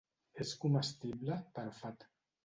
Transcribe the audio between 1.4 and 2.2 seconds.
però fat.